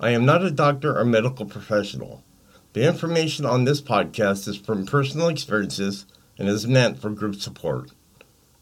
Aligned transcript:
I 0.00 0.10
am 0.10 0.24
not 0.24 0.44
a 0.44 0.50
doctor 0.50 0.98
or 0.98 1.04
medical 1.04 1.46
professional. 1.46 2.24
The 2.72 2.84
information 2.84 3.46
on 3.46 3.64
this 3.64 3.80
podcast 3.80 4.48
is 4.48 4.56
from 4.56 4.86
personal 4.86 5.28
experiences 5.28 6.04
and 6.36 6.48
is 6.48 6.66
meant 6.66 6.98
for 6.98 7.10
group 7.10 7.36
support. 7.36 7.92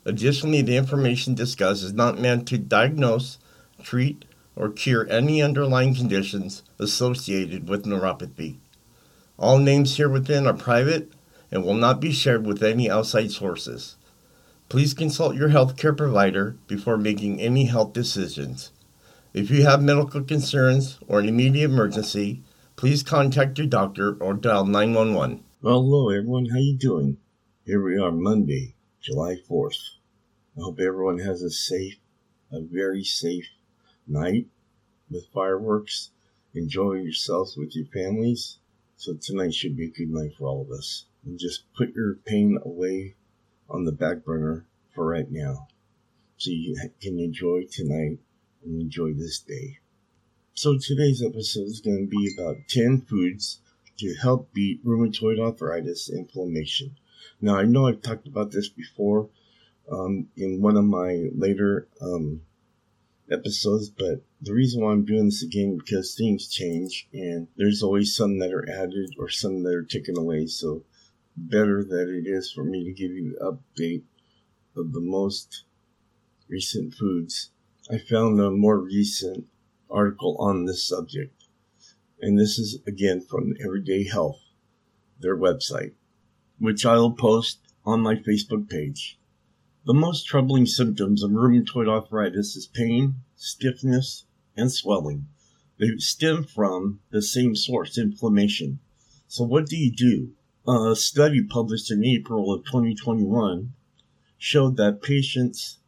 Additionally, 0.04 0.60
the 0.60 0.76
information 0.76 1.34
discussed 1.34 1.82
is 1.82 1.94
not 1.94 2.20
meant 2.20 2.46
to 2.48 2.58
diagnose, 2.58 3.38
treat, 3.82 4.26
or 4.54 4.68
cure 4.68 5.08
any 5.08 5.40
underlying 5.40 5.94
conditions 5.94 6.62
associated 6.78 7.66
with 7.66 7.86
neuropathy. 7.86 8.58
All 9.38 9.56
names 9.56 9.96
here 9.96 10.10
within 10.10 10.46
are 10.46 10.52
private 10.52 11.12
and 11.50 11.64
will 11.64 11.74
not 11.74 11.98
be 11.98 12.12
shared 12.12 12.46
with 12.46 12.62
any 12.62 12.90
outside 12.90 13.30
sources. 13.30 13.96
Please 14.68 14.92
consult 14.92 15.34
your 15.34 15.48
healthcare 15.48 15.96
provider 15.96 16.56
before 16.66 16.98
making 16.98 17.40
any 17.40 17.64
health 17.64 17.94
decisions. 17.94 18.70
If 19.34 19.50
you 19.50 19.62
have 19.62 19.82
medical 19.82 20.22
concerns 20.22 20.98
or 21.08 21.18
an 21.18 21.26
immediate 21.26 21.70
emergency, 21.70 22.42
please 22.76 23.02
contact 23.02 23.56
your 23.56 23.66
doctor 23.66 24.14
or 24.20 24.34
dial 24.34 24.66
911. 24.66 25.42
Well, 25.62 25.80
hello 25.80 26.10
everyone, 26.10 26.50
how 26.50 26.58
you 26.58 26.76
doing? 26.76 27.16
Here 27.64 27.82
we 27.82 27.96
are 27.96 28.12
Monday, 28.12 28.74
July 29.00 29.36
4th. 29.48 29.78
I 30.58 30.60
hope 30.60 30.78
everyone 30.78 31.20
has 31.20 31.40
a 31.40 31.48
safe, 31.48 31.96
a 32.50 32.60
very 32.60 33.02
safe 33.02 33.46
night 34.06 34.48
with 35.10 35.32
fireworks. 35.32 36.10
Enjoy 36.52 36.92
yourselves 36.96 37.56
with 37.56 37.74
your 37.74 37.86
families. 37.86 38.58
So 38.98 39.14
tonight 39.14 39.54
should 39.54 39.78
be 39.78 39.86
a 39.86 39.90
good 39.90 40.10
night 40.10 40.32
for 40.36 40.46
all 40.46 40.60
of 40.60 40.70
us. 40.70 41.06
And 41.24 41.38
just 41.38 41.72
put 41.72 41.94
your 41.94 42.16
pain 42.16 42.58
away 42.62 43.14
on 43.70 43.86
the 43.86 43.92
back 43.92 44.26
burner 44.26 44.66
for 44.94 45.06
right 45.06 45.30
now 45.30 45.68
so 46.36 46.50
you 46.50 46.76
can 47.00 47.18
enjoy 47.18 47.62
tonight 47.70 48.18
and 48.64 48.80
enjoy 48.80 49.12
this 49.12 49.38
day. 49.38 49.78
So 50.54 50.76
today's 50.78 51.22
episode 51.22 51.66
is 51.66 51.80
going 51.80 52.08
to 52.08 52.10
be 52.10 52.34
about 52.36 52.56
10 52.68 53.02
foods 53.02 53.60
to 53.98 54.14
help 54.14 54.52
beat 54.52 54.84
rheumatoid 54.84 55.40
arthritis 55.40 56.10
inflammation. 56.10 56.96
Now 57.40 57.56
I 57.56 57.64
know 57.64 57.86
I've 57.86 58.02
talked 58.02 58.26
about 58.26 58.50
this 58.50 58.68
before 58.68 59.28
um, 59.90 60.28
in 60.36 60.60
one 60.60 60.76
of 60.76 60.84
my 60.84 61.28
later 61.34 61.88
um, 62.00 62.42
episodes, 63.30 63.88
but 63.88 64.22
the 64.40 64.52
reason 64.52 64.82
why 64.82 64.92
I'm 64.92 65.04
doing 65.04 65.26
this 65.26 65.42
again 65.42 65.78
because 65.78 66.14
things 66.14 66.48
change 66.48 67.08
and 67.12 67.48
there's 67.56 67.82
always 67.82 68.14
some 68.14 68.38
that 68.40 68.52
are 68.52 68.68
added 68.68 69.14
or 69.18 69.28
some 69.28 69.62
that 69.62 69.74
are 69.74 69.84
taken 69.84 70.18
away. 70.18 70.46
So 70.46 70.84
better 71.36 71.82
that 71.84 72.08
it 72.08 72.28
is 72.28 72.52
for 72.52 72.64
me 72.64 72.84
to 72.84 72.92
give 72.92 73.12
you 73.12 73.36
an 73.40 73.56
update 73.76 74.02
of 74.76 74.92
the 74.92 75.00
most 75.00 75.64
recent 76.48 76.94
foods, 76.94 77.51
I 77.90 77.98
found 77.98 78.40
a 78.40 78.48
more 78.48 78.78
recent 78.78 79.48
article 79.90 80.36
on 80.38 80.66
this 80.66 80.86
subject. 80.86 81.48
And 82.20 82.38
this 82.38 82.56
is 82.56 82.78
again 82.86 83.20
from 83.20 83.56
Everyday 83.62 84.04
Health, 84.04 84.40
their 85.18 85.36
website, 85.36 85.94
which 86.60 86.86
I'll 86.86 87.10
post 87.10 87.58
on 87.84 88.00
my 88.00 88.14
Facebook 88.14 88.70
page. 88.70 89.18
The 89.84 89.94
most 89.94 90.26
troubling 90.26 90.66
symptoms 90.66 91.24
of 91.24 91.32
rheumatoid 91.32 91.88
arthritis 91.88 92.54
is 92.54 92.68
pain, 92.68 93.16
stiffness, 93.34 94.26
and 94.56 94.70
swelling. 94.70 95.26
They 95.78 95.96
stem 95.96 96.44
from 96.44 97.00
the 97.10 97.20
same 97.20 97.56
source, 97.56 97.98
inflammation. 97.98 98.78
So 99.26 99.42
what 99.42 99.66
do 99.66 99.76
you 99.76 99.90
do? 99.90 100.30
A 100.68 100.94
study 100.94 101.42
published 101.42 101.90
in 101.90 102.04
April 102.04 102.52
of 102.52 102.64
2021 102.64 103.72
showed 104.38 104.76
that 104.76 105.02
patients 105.02 105.78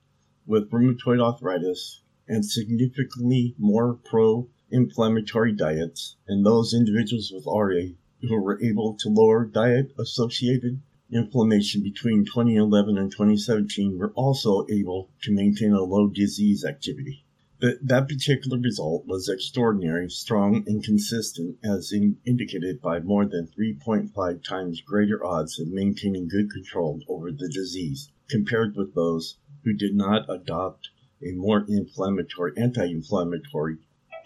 with 0.46 0.70
rheumatoid 0.70 1.20
arthritis 1.20 2.02
and 2.28 2.44
significantly 2.44 3.54
more 3.58 3.94
pro 4.04 4.48
inflammatory 4.70 5.52
diets 5.52 6.16
and 6.26 6.44
those 6.44 6.74
individuals 6.74 7.30
with 7.32 7.46
RA 7.46 7.94
who 8.22 8.40
were 8.40 8.62
able 8.62 8.94
to 8.94 9.08
lower 9.08 9.44
diet 9.44 9.92
associated 9.98 10.80
inflammation 11.12 11.82
between 11.82 12.24
2011 12.24 12.98
and 12.98 13.10
2017 13.10 13.98
were 13.98 14.12
also 14.14 14.66
able 14.70 15.10
to 15.22 15.32
maintain 15.32 15.72
a 15.72 15.82
low 15.82 16.08
disease 16.08 16.64
activity. 16.64 17.23
But 17.64 17.78
that 17.80 18.08
particular 18.08 18.58
result 18.58 19.06
was 19.06 19.26
extraordinary, 19.26 20.10
strong, 20.10 20.64
and 20.66 20.84
consistent, 20.84 21.56
as 21.64 21.92
in 21.92 22.18
indicated 22.26 22.82
by 22.82 23.00
more 23.00 23.24
than 23.24 23.48
3.5 23.58 24.44
times 24.44 24.82
greater 24.82 25.24
odds 25.24 25.58
of 25.58 25.68
maintaining 25.68 26.28
good 26.28 26.50
control 26.50 27.00
over 27.08 27.32
the 27.32 27.48
disease 27.48 28.10
compared 28.28 28.76
with 28.76 28.94
those 28.94 29.38
who 29.62 29.72
did 29.72 29.94
not 29.94 30.28
adopt 30.28 30.90
a 31.26 31.32
more 31.32 31.64
inflammatory, 31.66 32.52
anti-inflammatory 32.58 33.78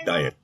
diet. 0.05 0.34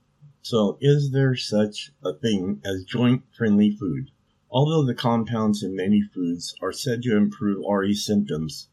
So 0.43 0.79
is 0.81 1.11
there 1.11 1.35
such 1.35 1.91
a 2.05 2.13
thing 2.13 2.61
as 2.65 2.85
joint-friendly 2.85 3.73
food? 3.73 4.13
Although 4.49 4.87
the 4.87 4.95
compounds 4.95 5.65
in 5.65 5.75
many 5.75 6.01
foods 6.01 6.55
are 6.63 6.73
said 6.73 7.03
to 7.03 7.17
improve 7.17 7.65
RA 7.69 7.93
symptoms, 7.93 8.69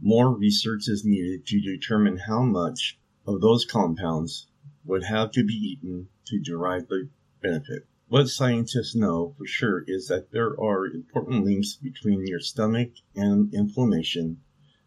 more 0.00 0.34
research 0.34 0.88
is 0.88 1.04
needed 1.04 1.44
to 1.48 1.60
determine 1.60 2.16
how 2.16 2.40
much 2.40 2.96
of 3.34 3.40
those 3.40 3.64
compounds 3.64 4.48
would 4.84 5.04
have 5.04 5.30
to 5.30 5.44
be 5.44 5.54
eaten 5.54 6.08
to 6.24 6.40
derive 6.40 6.88
the 6.88 7.08
benefit. 7.40 7.86
What 8.08 8.28
scientists 8.28 8.96
know 8.96 9.36
for 9.38 9.46
sure 9.46 9.84
is 9.86 10.08
that 10.08 10.32
there 10.32 10.60
are 10.60 10.86
important 10.86 11.44
links 11.44 11.76
between 11.76 12.26
your 12.26 12.40
stomach 12.40 12.90
and 13.14 13.54
inflammation, 13.54 14.40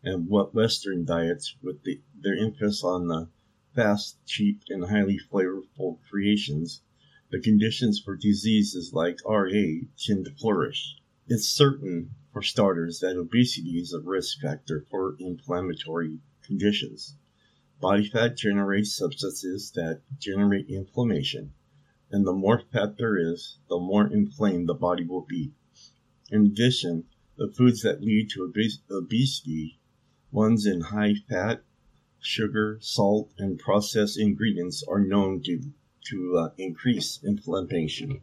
and 0.03 0.27
what 0.27 0.53
Western 0.53 1.05
diets, 1.05 1.55
with 1.63 1.83
the, 1.83 2.01
their 2.19 2.35
emphasis 2.35 2.83
on 2.83 3.07
the 3.07 3.29
fast, 3.73 4.17
cheap, 4.25 4.61
and 4.67 4.83
highly 4.83 5.17
flavorful 5.31 5.99
creations, 6.09 6.81
the 7.31 7.39
conditions 7.39 8.01
for 8.03 8.17
diseases 8.17 8.91
like 8.91 9.19
RA 9.25 9.85
tend 9.97 10.25
to 10.25 10.31
flourish. 10.31 10.97
It's 11.29 11.47
certain, 11.47 12.09
for 12.33 12.41
starters, 12.41 12.99
that 12.99 13.15
obesity 13.15 13.79
is 13.79 13.93
a 13.93 14.01
risk 14.01 14.41
factor 14.41 14.85
for 14.91 15.15
inflammatory 15.17 16.19
conditions. 16.45 17.15
Body 17.83 18.09
fat 18.09 18.38
generates 18.38 18.95
substances 18.95 19.71
that 19.75 20.01
generate 20.17 20.69
inflammation 20.69 21.53
and 22.13 22.27
the 22.27 22.31
more 22.31 22.61
fat 22.71 22.95
there 22.99 23.17
is, 23.17 23.57
the 23.69 23.79
more 23.79 24.05
inflamed 24.05 24.69
the 24.69 24.75
body 24.75 25.03
will 25.03 25.25
be. 25.27 25.51
In 26.29 26.45
addition, 26.45 27.05
the 27.38 27.47
foods 27.47 27.81
that 27.81 28.03
lead 28.03 28.29
to 28.29 28.43
obes- 28.43 28.83
obesity, 28.91 29.79
ones 30.31 30.67
in 30.67 30.81
high 30.81 31.16
fat, 31.27 31.63
sugar, 32.19 32.77
salt, 32.81 33.31
and 33.39 33.57
processed 33.57 34.19
ingredients, 34.19 34.83
are 34.88 34.99
known 34.99 35.41
to, 35.41 35.59
to 36.05 36.38
uh, 36.38 36.49
increase 36.59 37.19
inflammation. 37.23 38.22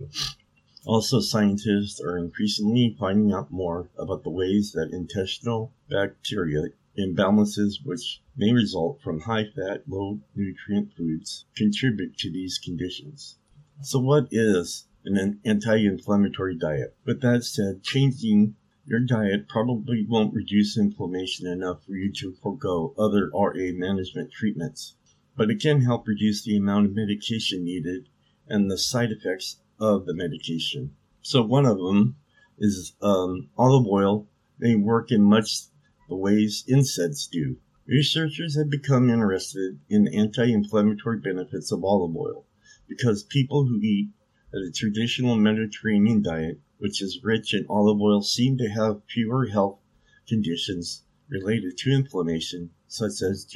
Also, 0.86 1.18
scientists 1.18 2.00
are 2.00 2.16
increasingly 2.16 2.96
finding 2.96 3.32
out 3.32 3.50
more 3.50 3.90
about 3.98 4.22
the 4.22 4.30
ways 4.30 4.70
that 4.70 4.92
intestinal 4.92 5.74
bacteria 5.88 6.66
imbalances 7.00 7.84
which 7.84 8.22
may 8.36 8.52
result 8.52 9.00
from 9.00 9.20
high 9.20 9.44
fat, 9.44 9.82
low 9.88 10.20
nutrient 10.34 10.92
foods 10.94 11.46
contribute 11.56 12.16
to 12.18 12.30
these 12.30 12.58
conditions. 12.58 13.38
So, 13.82 13.98
what 13.98 14.28
is 14.30 14.86
an 15.04 15.40
anti 15.44 15.86
inflammatory 15.86 16.54
diet? 16.54 16.94
With 17.04 17.22
that 17.22 17.44
said, 17.44 17.82
changing 17.82 18.56
your 18.84 19.00
diet 19.00 19.48
probably 19.48 20.04
won't 20.04 20.34
reduce 20.34 20.76
inflammation 20.76 21.46
enough 21.46 21.84
for 21.84 21.92
you 21.92 22.12
to 22.14 22.32
forego 22.32 22.94
other 22.98 23.30
RA 23.32 23.72
management 23.72 24.32
treatments, 24.32 24.96
but 25.36 25.50
it 25.50 25.60
can 25.60 25.82
help 25.82 26.06
reduce 26.06 26.42
the 26.42 26.56
amount 26.56 26.86
of 26.86 26.94
medication 26.94 27.64
needed 27.64 28.08
and 28.48 28.70
the 28.70 28.76
side 28.76 29.12
effects 29.12 29.60
of 29.78 30.06
the 30.06 30.14
medication. 30.14 30.94
So, 31.22 31.42
one 31.42 31.66
of 31.66 31.78
them 31.78 32.16
is 32.58 32.94
um, 33.00 33.48
olive 33.56 33.86
oil 33.86 34.26
may 34.58 34.74
work 34.74 35.10
in 35.10 35.22
much 35.22 35.62
the 36.10 36.16
ways 36.16 36.64
NSAIDs 36.68 37.30
do. 37.30 37.56
Researchers 37.86 38.56
have 38.56 38.68
become 38.68 39.08
interested 39.08 39.78
in 39.88 40.02
the 40.02 40.16
anti 40.16 40.52
inflammatory 40.52 41.20
benefits 41.20 41.70
of 41.70 41.84
olive 41.84 42.16
oil 42.16 42.46
because 42.88 43.22
people 43.22 43.66
who 43.66 43.80
eat 43.80 44.10
a 44.52 44.72
traditional 44.72 45.36
Mediterranean 45.36 46.20
diet, 46.20 46.60
which 46.78 47.00
is 47.00 47.22
rich 47.22 47.54
in 47.54 47.64
olive 47.68 48.00
oil, 48.00 48.22
seem 48.22 48.58
to 48.58 48.68
have 48.68 49.04
fewer 49.08 49.46
health 49.46 49.78
conditions 50.26 51.04
related 51.28 51.78
to 51.78 51.92
inflammation, 51.92 52.70
such 52.88 53.22
as 53.22 53.46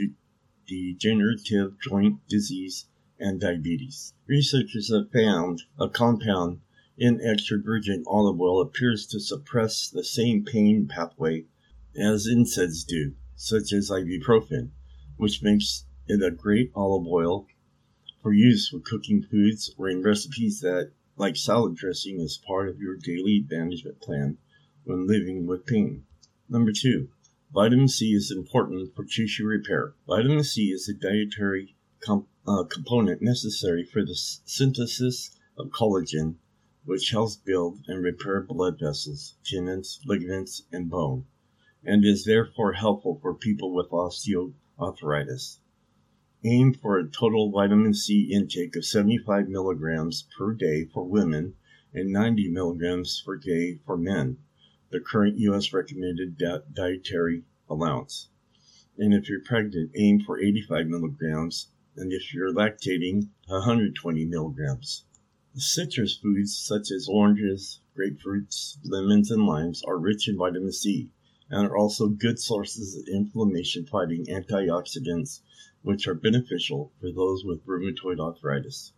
degenerative 0.68 1.72
joint 1.80 2.20
disease 2.28 2.86
and 3.18 3.40
diabetes. 3.40 4.14
Researchers 4.28 4.92
have 4.92 5.10
found 5.10 5.62
a 5.76 5.88
compound 5.88 6.60
in 6.96 7.20
extra 7.20 7.58
virgin 7.58 8.04
olive 8.06 8.40
oil 8.40 8.60
appears 8.60 9.08
to 9.08 9.18
suppress 9.18 9.90
the 9.90 10.04
same 10.04 10.44
pain 10.44 10.86
pathway 10.86 11.46
as 11.96 12.26
NSAIDs 12.26 12.86
do, 12.86 13.14
such 13.36 13.72
as 13.72 13.90
ibuprofen, 13.90 14.70
which 15.16 15.42
makes 15.42 15.86
it 16.06 16.22
a 16.22 16.30
great 16.30 16.70
olive 16.74 17.06
oil 17.06 17.46
for 18.22 18.32
use 18.32 18.70
with 18.72 18.84
cooking 18.84 19.22
foods 19.22 19.74
or 19.78 19.88
in 19.88 20.02
recipes 20.02 20.60
that, 20.60 20.90
like 21.16 21.36
salad 21.36 21.76
dressing, 21.76 22.20
is 22.20 22.40
part 22.46 22.68
of 22.68 22.80
your 22.80 22.96
daily 22.96 23.46
management 23.50 24.00
plan 24.00 24.38
when 24.84 25.06
living 25.06 25.46
with 25.46 25.66
pain. 25.66 26.04
Number 26.48 26.72
two, 26.72 27.08
vitamin 27.52 27.88
C 27.88 28.12
is 28.12 28.30
important 28.30 28.94
for 28.94 29.04
tissue 29.04 29.46
repair. 29.46 29.94
Vitamin 30.06 30.44
C 30.44 30.72
is 30.72 30.88
a 30.88 30.94
dietary 30.94 31.76
uh, 32.08 32.64
component 32.64 33.22
necessary 33.22 33.84
for 33.84 34.04
the 34.04 34.14
synthesis 34.14 35.38
of 35.56 35.68
collagen 35.68 36.36
which 36.86 37.10
helps 37.10 37.36
build 37.36 37.80
and 37.88 38.02
repair 38.02 38.42
blood 38.42 38.78
vessels, 38.78 39.36
tendons, 39.42 40.00
ligaments, 40.04 40.64
and 40.70 40.90
bone, 40.90 41.24
and 41.86 42.04
is 42.04 42.24
therefore 42.24 42.72
helpful 42.72 43.18
for 43.20 43.34
people 43.34 43.74
with 43.74 43.90
osteoarthritis. 43.90 45.58
Aim 46.42 46.72
for 46.72 46.98
a 46.98 47.06
total 47.06 47.50
vitamin 47.50 47.92
C 47.92 48.32
intake 48.32 48.74
of 48.74 48.86
75 48.86 49.48
milligrams 49.48 50.26
per 50.36 50.54
day 50.54 50.86
for 50.86 51.04
women 51.04 51.54
and 51.92 52.10
90 52.10 52.48
milligrams 52.48 53.22
per 53.24 53.36
day 53.36 53.78
for 53.84 53.98
men, 53.98 54.38
the 54.90 55.00
current 55.00 55.38
U.S. 55.38 55.72
recommended 55.72 56.40
dietary 56.72 57.44
allowance. 57.68 58.28
And 58.96 59.12
if 59.12 59.28
you're 59.28 59.40
pregnant, 59.40 59.90
aim 59.94 60.20
for 60.20 60.40
85 60.40 60.86
milligrams, 60.86 61.68
and 61.96 62.12
if 62.12 62.32
you're 62.32 62.52
lactating, 62.52 63.28
120 63.46 64.24
milligrams. 64.24 65.04
Citrus 65.54 66.16
foods 66.16 66.56
such 66.56 66.90
as 66.90 67.08
oranges, 67.08 67.80
grapefruits, 67.96 68.78
lemons, 68.84 69.30
and 69.30 69.46
limes 69.46 69.82
are 69.84 69.98
rich 69.98 70.28
in 70.28 70.36
vitamin 70.36 70.72
C 70.72 71.10
and 71.50 71.66
are 71.66 71.76
also 71.76 72.08
good 72.08 72.38
sources 72.38 72.96
of 72.96 73.06
inflammation 73.08 73.86
fighting 73.86 74.26
antioxidants, 74.26 75.40
which 75.82 76.08
are 76.08 76.14
beneficial 76.14 76.92
for 77.00 77.12
those 77.12 77.44
with 77.44 77.66
rheumatoid 77.66 78.18
arthritis. 78.18 78.92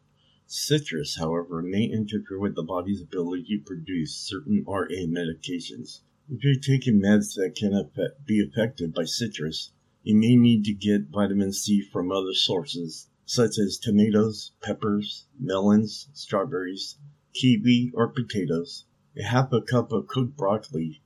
Citrus, 0.47 1.17
however, 1.17 1.61
may 1.61 1.85
interfere 1.85 2.39
with 2.39 2.55
the 2.55 2.63
body's 2.63 3.03
ability 3.03 3.59
to 3.59 3.65
produce 3.65 4.15
certain 4.15 4.65
RA 4.67 4.87
medications. 5.07 6.03
If 6.29 6.45
you're 6.45 6.55
taking 6.55 7.01
meds 7.01 7.35
that 7.35 7.55
can 7.57 7.91
be 8.25 8.41
affected 8.41 8.95
by 8.95 9.05
citrus, 9.05 9.73
you 10.03 10.15
may 10.15 10.37
need 10.37 10.65
to 10.65 10.73
get 10.73 11.09
vitamin 11.09 11.53
C 11.53 11.81
from 11.81 12.13
other 12.13 12.35
sources 12.35 13.09
such 13.29 13.59
as 13.59 13.77
tomatoes, 13.77 14.53
peppers, 14.63 15.27
melons, 15.37 16.09
strawberries, 16.13 16.97
kiwi, 17.35 17.91
or 17.93 18.07
potatoes. 18.07 18.85
A 19.19 19.25
half 19.25 19.53
a 19.53 19.61
cup 19.61 19.91
of 19.91 20.07
cooked 20.07 20.37
broccoli, 20.37 21.03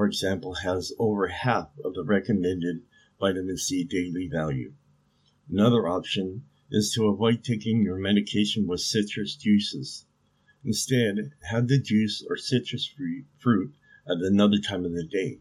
for 0.00 0.06
example, 0.06 0.54
has 0.54 0.94
over 0.98 1.28
half 1.28 1.68
of 1.84 1.92
the 1.92 2.02
recommended 2.02 2.80
vitamin 3.20 3.58
C 3.58 3.84
daily 3.84 4.30
value. 4.32 4.72
Another 5.46 5.86
option 5.86 6.44
is 6.70 6.90
to 6.94 7.08
avoid 7.08 7.44
taking 7.44 7.82
your 7.82 7.98
medication 7.98 8.66
with 8.66 8.80
citrus 8.80 9.36
juices. 9.36 10.06
Instead, 10.64 11.32
have 11.50 11.68
the 11.68 11.78
juice 11.78 12.24
or 12.26 12.38
citrus 12.38 12.90
fruit 13.36 13.74
at 14.08 14.16
another 14.22 14.56
time 14.56 14.86
of 14.86 14.94
the 14.94 15.04
day 15.04 15.40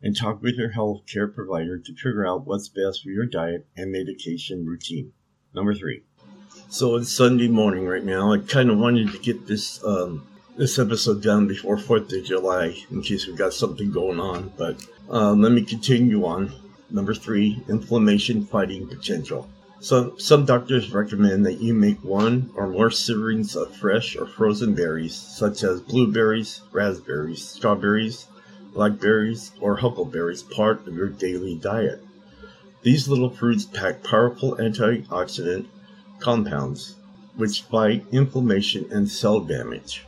and 0.00 0.14
talk 0.14 0.40
with 0.42 0.54
your 0.54 0.70
health 0.70 1.02
care 1.12 1.26
provider 1.26 1.76
to 1.76 1.92
figure 1.92 2.24
out 2.24 2.46
what's 2.46 2.68
best 2.68 3.02
for 3.02 3.10
your 3.10 3.26
diet 3.26 3.66
and 3.76 3.90
medication 3.90 4.64
routine. 4.64 5.12
Number 5.52 5.74
three. 5.74 6.04
So 6.68 6.94
it's 6.94 7.12
Sunday 7.12 7.48
morning 7.48 7.84
right 7.84 8.04
now. 8.04 8.32
I 8.32 8.38
kind 8.38 8.70
of 8.70 8.78
wanted 8.78 9.10
to 9.10 9.18
get 9.18 9.48
this 9.48 9.82
um, 9.82 10.24
this 10.58 10.76
episode 10.76 11.22
done 11.22 11.46
before 11.46 11.78
Fourth 11.78 12.12
of 12.12 12.24
July 12.24 12.74
in 12.90 13.00
case 13.00 13.28
we've 13.28 13.36
got 13.36 13.54
something 13.54 13.92
going 13.92 14.18
on. 14.18 14.52
But 14.56 14.84
uh, 15.08 15.32
let 15.32 15.52
me 15.52 15.62
continue 15.62 16.26
on. 16.26 16.52
Number 16.90 17.14
three, 17.14 17.62
inflammation 17.68 18.44
fighting 18.44 18.88
potential. 18.88 19.48
So 19.78 20.16
some 20.16 20.44
doctors 20.44 20.92
recommend 20.92 21.46
that 21.46 21.60
you 21.60 21.74
make 21.74 22.02
one 22.02 22.50
or 22.56 22.66
more 22.66 22.88
servings 22.88 23.54
of 23.54 23.76
fresh 23.76 24.16
or 24.16 24.26
frozen 24.26 24.74
berries, 24.74 25.14
such 25.14 25.62
as 25.62 25.80
blueberries, 25.80 26.60
raspberries, 26.72 27.46
strawberries, 27.46 28.26
blackberries, 28.74 29.52
or 29.60 29.76
huckleberries, 29.76 30.42
part 30.42 30.88
of 30.88 30.96
your 30.96 31.08
daily 31.08 31.54
diet. 31.54 32.02
These 32.82 33.06
little 33.06 33.30
fruits 33.30 33.64
pack 33.64 34.02
powerful 34.02 34.56
antioxidant 34.56 35.66
compounds 36.18 36.96
which 37.36 37.62
fight 37.62 38.04
inflammation 38.10 38.86
and 38.90 39.08
cell 39.08 39.38
damage. 39.38 40.04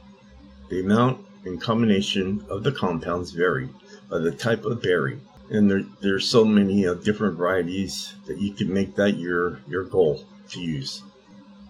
The 0.70 0.80
amount 0.80 1.26
and 1.44 1.60
combination 1.60 2.44
of 2.48 2.62
the 2.62 2.72
compounds 2.72 3.32
vary 3.32 3.68
by 4.08 4.18
the 4.18 4.30
type 4.30 4.64
of 4.64 4.80
berry, 4.80 5.20
and 5.50 5.70
there, 5.70 5.82
there's 6.00 6.28
so 6.28 6.44
many 6.44 6.86
uh, 6.86 6.94
different 6.94 7.36
varieties 7.36 8.14
that 8.26 8.40
you 8.40 8.52
can 8.52 8.72
make 8.72 8.94
that 8.94 9.18
your, 9.18 9.60
your 9.68 9.84
goal 9.84 10.24
to 10.50 10.60
use. 10.60 11.02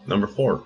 Number 0.06 0.26
four, 0.26 0.64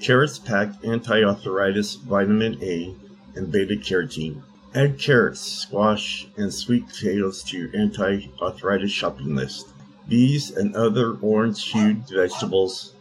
carrots 0.00 0.38
pack 0.38 0.74
anti-arthritis 0.84 1.94
vitamin 1.94 2.58
A 2.60 2.94
and 3.34 3.50
beta 3.50 3.76
carotene 3.76 4.42
Add 4.72 4.98
carrots, 4.98 5.40
squash, 5.40 6.28
and 6.36 6.52
sweet 6.54 6.86
potatoes 6.88 7.42
to 7.44 7.58
your 7.58 7.76
anti-arthritis 7.76 8.92
shopping 8.92 9.34
list. 9.34 9.68
These 10.06 10.52
and 10.52 10.76
other 10.76 11.16
orange-hued 11.22 12.08
vegetables 12.08 12.94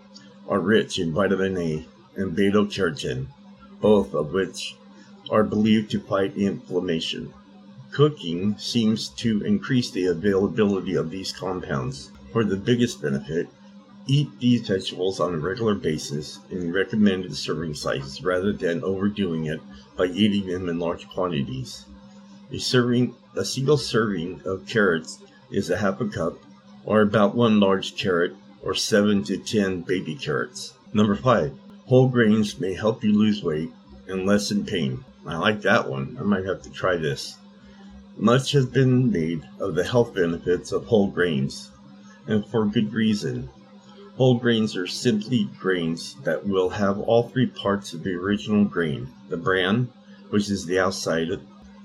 are 0.47 0.59
rich 0.59 0.97
in 0.97 1.13
vitamin 1.13 1.57
A 1.57 1.85
and 2.15 2.35
beta-carotene, 2.35 3.27
both 3.81 4.13
of 4.13 4.33
which 4.33 4.75
are 5.29 5.43
believed 5.43 5.91
to 5.91 5.99
fight 5.99 6.35
inflammation. 6.35 7.33
Cooking 7.91 8.57
seems 8.57 9.09
to 9.09 9.43
increase 9.43 9.89
the 9.91 10.05
availability 10.07 10.95
of 10.95 11.09
these 11.09 11.31
compounds. 11.31 12.11
For 12.31 12.43
the 12.43 12.57
biggest 12.57 13.01
benefit, 13.01 13.47
eat 14.07 14.29
these 14.39 14.67
vegetables 14.67 15.19
on 15.19 15.33
a 15.33 15.37
regular 15.37 15.75
basis 15.75 16.39
in 16.49 16.73
recommended 16.73 17.35
serving 17.35 17.75
sizes 17.75 18.23
rather 18.23 18.53
than 18.53 18.83
overdoing 18.83 19.45
it 19.45 19.61
by 19.97 20.05
eating 20.05 20.47
them 20.47 20.69
in 20.69 20.79
large 20.79 21.07
quantities. 21.09 21.85
A 22.51 22.57
serving, 22.57 23.15
a 23.35 23.45
single 23.45 23.77
serving 23.77 24.41
of 24.45 24.67
carrots 24.67 25.19
is 25.51 25.69
a 25.69 25.77
half 25.77 26.01
a 26.01 26.07
cup, 26.07 26.37
or 26.85 27.01
about 27.01 27.35
one 27.35 27.59
large 27.59 27.95
carrot, 27.95 28.35
or 28.63 28.73
seven 28.73 29.23
to 29.23 29.37
ten 29.37 29.81
baby 29.81 30.15
carrots. 30.15 30.73
Number 30.93 31.15
five, 31.15 31.53
whole 31.89 32.07
grains 32.07 32.59
may 32.59 32.75
help 32.75 33.03
you 33.03 33.11
lose 33.11 33.41
weight 33.41 33.71
and 34.07 34.27
lessen 34.27 34.63
pain. 34.63 35.03
I 35.25 35.37
like 35.37 35.61
that 35.61 35.89
one. 35.89 36.15
I 36.19 36.23
might 36.23 36.45
have 36.45 36.61
to 36.61 36.71
try 36.71 36.97
this. 36.97 37.35
Much 38.15 38.51
has 38.51 38.67
been 38.67 39.11
made 39.11 39.41
of 39.59 39.73
the 39.73 39.83
health 39.83 40.13
benefits 40.13 40.71
of 40.71 40.85
whole 40.85 41.07
grains, 41.07 41.71
and 42.27 42.45
for 42.45 42.67
good 42.67 42.93
reason. 42.93 43.49
Whole 44.17 44.35
grains 44.35 44.75
are 44.75 44.85
simply 44.85 45.49
grains 45.59 46.15
that 46.25 46.45
will 46.45 46.69
have 46.69 46.99
all 46.99 47.23
three 47.23 47.47
parts 47.47 47.93
of 47.93 48.03
the 48.03 48.13
original 48.13 48.65
grain 48.65 49.09
the 49.29 49.37
bran, 49.37 49.91
which 50.29 50.51
is 50.51 50.67
the 50.67 50.77
outside, 50.77 51.29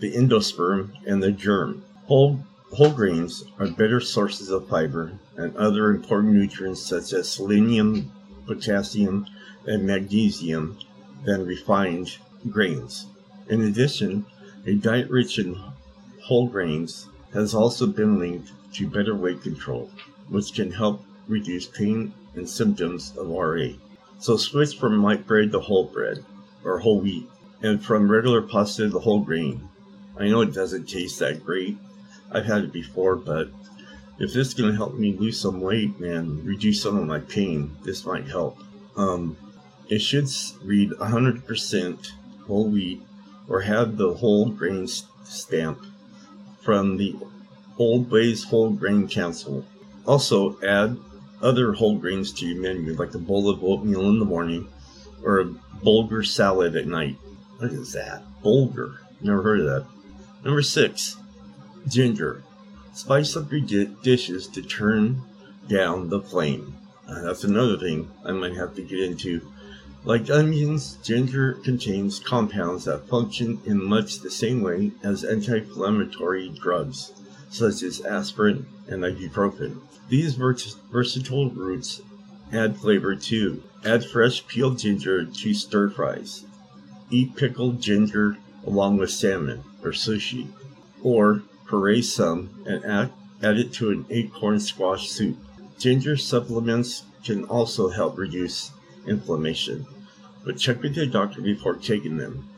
the 0.01 0.13
endosperm, 0.15 0.91
and 1.07 1.23
the 1.23 1.33
germ. 1.33 1.83
Whole, 2.05 2.41
whole 2.73 2.93
grains 2.93 3.45
are 3.59 3.69
better 3.69 4.01
sources 4.01 4.51
of 4.51 4.69
fiber 4.69 5.19
and 5.39 5.57
other 5.57 5.89
important 5.89 6.35
nutrients 6.35 6.83
such 6.83 7.15
as 7.15 7.27
selenium, 7.27 8.13
potassium, 8.47 9.27
and 9.67 9.87
magnesium 9.87 10.79
than 11.25 11.47
refined 11.47 12.17
grains. 12.51 13.07
In 13.49 13.63
addition, 13.63 14.27
a 14.67 14.75
diet 14.75 15.11
rich 15.11 15.39
in 15.39 15.59
whole 16.23 16.47
grains 16.47 17.07
has 17.33 17.55
also 17.55 17.87
been 17.87 18.19
linked 18.19 18.53
to 18.75 18.89
better 18.89 19.15
weight 19.15 19.43
control, 19.43 19.91
which 20.29 20.55
can 20.55 20.73
help 20.73 21.05
reduce 21.29 21.67
pain 21.67 22.13
and 22.35 22.49
symptoms 22.49 23.13
of 23.17 23.29
RA. 23.29 23.69
So 24.19 24.37
switch 24.37 24.77
from 24.77 25.03
white 25.03 25.27
bread 25.27 25.53
to 25.53 25.61
whole 25.61 25.85
bread 25.85 26.25
or 26.65 26.79
whole 26.79 27.01
wheat 27.01 27.29
and 27.63 27.83
from 27.83 28.11
regular 28.11 28.43
pasta 28.43 28.89
to 28.89 28.99
whole 28.99 29.21
grain. 29.21 29.69
I 30.17 30.29
know 30.29 30.43
it 30.43 30.55
doesn't 30.55 30.89
taste 30.89 31.19
that 31.19 31.45
great. 31.45 31.77
I've 32.31 32.45
had 32.45 32.65
it 32.65 32.73
before, 32.73 33.17
but 33.17 33.49
if 34.19 34.33
this 34.33 34.49
is 34.49 34.55
going 34.55 34.71
to 34.71 34.77
help 34.77 34.95
me 34.95 35.17
lose 35.17 35.41
some 35.41 35.61
weight 35.61 35.97
and 35.99 36.45
reduce 36.45 36.83
some 36.83 36.97
of 36.97 37.07
my 37.07 37.21
pain, 37.21 37.77
this 37.85 38.07
might 38.07 38.27
help. 38.27 38.59
Um, 38.97 39.37
it 39.89 40.01
should 40.01 40.29
read 40.63 40.91
100% 40.91 42.11
whole 42.47 42.69
wheat 42.69 43.03
or 43.49 43.61
have 43.61 43.97
the 43.97 44.15
whole 44.15 44.49
grain 44.49 44.87
stamp 44.87 45.85
from 46.63 46.97
the 46.97 47.15
Oldways 47.79 48.45
Whole 48.45 48.71
Grain 48.71 49.09
Council. 49.09 49.65
Also, 50.07 50.61
add 50.63 50.97
other 51.43 51.73
whole 51.73 51.97
grains 51.99 52.33
to 52.33 52.47
your 52.47 52.63
menu, 52.63 52.95
like 52.95 53.15
a 53.15 53.19
bowl 53.19 53.49
of 53.51 53.63
oatmeal 53.63 54.09
in 54.09 54.19
the 54.19 54.25
morning 54.25 54.69
or 55.23 55.41
a 55.41 55.45
bulgur 55.85 56.25
salad 56.27 56.77
at 56.77 56.87
night. 56.87 57.17
What 57.59 57.73
is 57.73 57.93
that? 57.93 58.23
Bulgur. 58.43 58.99
Never 59.21 59.43
heard 59.43 59.61
of 59.61 59.67
that. 59.67 59.87
Number 60.45 60.63
six, 60.63 61.17
ginger. 61.89 62.43
Spice 62.93 63.37
up 63.37 63.51
your 63.51 63.61
di- 63.61 63.95
dishes 64.03 64.47
to 64.49 64.63
turn 64.63 65.23
down 65.69 66.09
the 66.09 66.21
flame. 66.21 66.77
Uh, 67.09 67.23
that's 67.23 67.45
another 67.45 67.77
thing 67.77 68.11
I 68.25 68.33
might 68.33 68.55
have 68.55 68.75
to 68.77 68.83
get 68.83 69.01
into 69.01 69.41
Like 70.07 70.29
onions, 70.29 70.99
ginger 71.03 71.55
contains 71.55 72.19
compounds 72.19 72.85
that 72.85 73.09
function 73.09 73.59
in 73.65 73.83
much 73.83 74.21
the 74.21 74.31
same 74.31 74.61
way 74.61 74.93
as 75.03 75.25
anti-inflammatory 75.25 76.51
drugs, 76.51 77.13
such 77.49 77.83
as 77.83 78.03
aspirin 78.03 78.67
and 78.87 79.03
ibuprofen. 79.03 79.79
These 80.11 80.35
versatile 80.35 81.49
roots 81.51 82.03
add 82.53 82.77
flavor 82.77 83.17
too. 83.17 83.63
Add 83.83 84.05
fresh 84.05 84.47
peeled 84.47 84.79
ginger 84.79 85.25
to 85.25 85.55
stir 85.55 85.89
fries. 85.89 86.45
Eat 87.11 87.35
pickled 87.35 87.81
ginger 87.81 88.37
along 88.67 88.99
with 88.99 89.11
salmon 89.11 89.65
or 89.83 89.93
sushi. 89.93 90.49
Or 91.03 91.43
puree 91.67 92.03
some 92.03 92.51
and 92.67 92.85
add, 92.85 93.11
add 93.43 93.57
it 93.57 93.73
to 93.75 93.91
an 93.91 94.05
acorn 94.11 94.61
squash 94.61 95.09
soup. 95.11 95.39
Ginger 95.79 96.19
supplements 96.19 97.05
can 97.25 97.45
also 97.45 97.89
help 97.89 98.19
reduce 98.19 98.71
inflammation, 99.07 99.87
but 100.45 100.59
check 100.59 100.83
with 100.83 100.97
your 100.97 101.07
doctor 101.07 101.41
before 101.41 101.75
taking 101.75 102.17
them. 102.17 102.49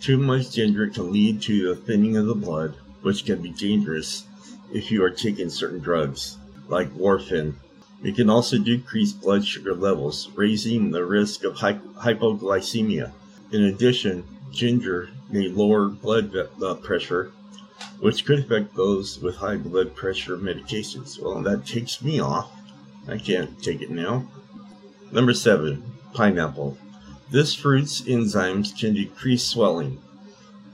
Too 0.00 0.18
much 0.18 0.52
ginger 0.52 0.88
can 0.88 1.12
lead 1.12 1.40
to 1.42 1.68
the 1.68 1.80
thinning 1.80 2.16
of 2.16 2.26
the 2.26 2.34
blood, 2.34 2.74
which 3.02 3.24
can 3.24 3.40
be 3.40 3.50
dangerous 3.50 4.24
if 4.72 4.90
you 4.90 5.02
are 5.02 5.10
taking 5.10 5.48
certain 5.48 5.78
drugs, 5.78 6.36
like 6.68 6.92
warfarin. 6.94 7.54
It 8.02 8.16
can 8.16 8.28
also 8.28 8.58
decrease 8.58 9.12
blood 9.12 9.46
sugar 9.46 9.74
levels, 9.74 10.28
raising 10.34 10.90
the 10.90 11.06
risk 11.06 11.44
of 11.44 11.54
hypoglycemia. 11.54 13.12
In 13.52 13.62
addition, 13.64 14.24
ginger 14.52 15.08
may 15.30 15.48
lower 15.48 15.88
blood 15.88 16.34
uh, 16.62 16.74
pressure, 16.74 17.32
which 18.00 18.24
could 18.26 18.40
affect 18.40 18.74
those 18.74 19.18
with 19.20 19.36
high 19.36 19.56
blood 19.56 19.94
pressure 19.94 20.36
medications. 20.36 21.18
Well, 21.18 21.40
that 21.42 21.64
takes 21.64 22.02
me 22.02 22.20
off. 22.20 22.50
I 23.08 23.16
can't 23.16 23.62
take 23.62 23.80
it 23.80 23.90
now. 23.90 24.26
Number 25.12 25.32
seven, 25.32 25.82
pineapple. 26.12 26.76
This 27.30 27.54
fruit's 27.54 28.02
enzymes 28.02 28.78
can 28.78 28.94
decrease 28.94 29.44
swelling. 29.44 29.98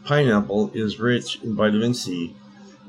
Pineapple 0.04 0.73
is 0.75 0.99
rich 0.99 1.40
in 1.42 1.54
vitamin 1.54 1.95
C 1.95 2.35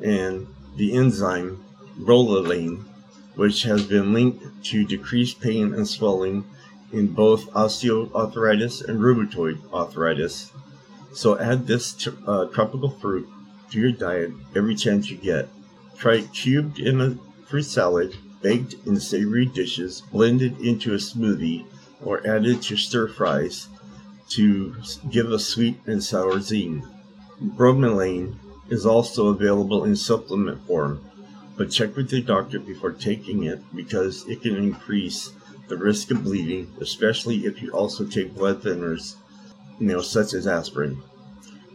and 0.03 0.47
the 0.77 0.93
enzyme 0.93 1.63
bromelain, 1.99 2.83
which 3.35 3.63
has 3.63 3.85
been 3.85 4.13
linked 4.13 4.63
to 4.65 4.85
decreased 4.85 5.39
pain 5.39 5.73
and 5.73 5.87
swelling 5.87 6.43
in 6.91 7.07
both 7.07 7.51
osteoarthritis 7.51 8.87
and 8.87 8.99
rheumatoid 8.99 9.59
arthritis. 9.71 10.51
So 11.13 11.37
add 11.37 11.67
this 11.67 11.93
to, 11.93 12.17
uh, 12.25 12.45
tropical 12.47 12.89
fruit 12.89 13.29
to 13.69 13.79
your 13.79 13.91
diet 13.91 14.31
every 14.55 14.75
chance 14.75 15.09
you 15.09 15.17
get. 15.17 15.47
Try 15.97 16.15
it 16.15 16.33
cubed 16.33 16.79
in 16.79 16.99
a 16.99 17.17
fruit 17.47 17.63
salad 17.63 18.15
baked 18.41 18.75
in 18.85 18.99
savory 18.99 19.45
dishes, 19.45 20.01
blended 20.11 20.59
into 20.59 20.93
a 20.93 20.97
smoothie, 20.97 21.65
or 22.03 22.25
added 22.27 22.61
to 22.63 22.77
stir 22.77 23.07
fries 23.07 23.67
to 24.29 24.75
give 25.09 25.31
a 25.31 25.39
sweet 25.39 25.77
and 25.85 26.03
sour 26.03 26.39
zing. 26.39 26.83
Bromelain 27.41 28.35
is 28.69 28.85
also 28.85 29.27
available 29.27 29.83
in 29.83 29.95
supplement 29.95 30.65
form, 30.65 31.03
but 31.57 31.71
check 31.71 31.95
with 31.95 32.11
your 32.11 32.21
doctor 32.21 32.59
before 32.59 32.91
taking 32.91 33.43
it 33.43 33.59
because 33.75 34.25
it 34.27 34.41
can 34.41 34.55
increase 34.55 35.31
the 35.67 35.77
risk 35.77 36.11
of 36.11 36.23
bleeding, 36.23 36.73
especially 36.79 37.45
if 37.45 37.61
you 37.61 37.71
also 37.71 38.05
take 38.05 38.35
blood 38.35 38.61
thinners, 38.61 39.15
you 39.79 39.87
know, 39.87 40.01
such 40.01 40.33
as 40.33 40.47
aspirin. 40.47 41.01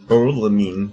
Bromelain 0.07 0.91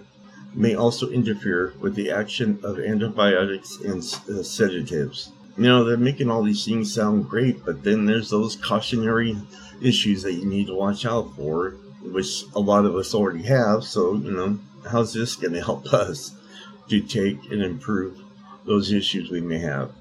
may 0.54 0.74
also 0.74 1.08
interfere 1.10 1.72
with 1.80 1.94
the 1.94 2.10
action 2.10 2.58
of 2.62 2.78
antibiotics 2.78 3.78
and 3.80 4.02
uh, 4.28 4.42
sedatives 4.42 5.30
you 5.56 5.64
know, 5.64 5.84
they're 5.84 5.96
making 5.96 6.30
all 6.30 6.42
these 6.42 6.64
things 6.64 6.92
sound 6.92 7.28
great, 7.28 7.64
but 7.64 7.84
then 7.84 8.06
there's 8.06 8.30
those 8.30 8.56
cautionary 8.56 9.36
issues 9.80 10.22
that 10.22 10.32
you 10.32 10.44
need 10.44 10.66
to 10.66 10.74
watch 10.74 11.06
out 11.06 11.36
for, 11.36 11.76
which 12.02 12.44
a 12.54 12.60
lot 12.60 12.84
of 12.84 12.96
us 12.96 13.14
already 13.14 13.44
have. 13.44 13.84
So, 13.84 14.14
you 14.14 14.32
know, 14.32 14.58
how's 14.90 15.12
this 15.12 15.36
going 15.36 15.52
to 15.54 15.62
help 15.62 15.86
us 15.92 16.32
to 16.88 17.00
take 17.00 17.38
and 17.50 17.62
improve 17.62 18.18
those 18.64 18.92
issues 18.92 19.30
we 19.30 19.40
may 19.40 19.58
have? 19.58 19.92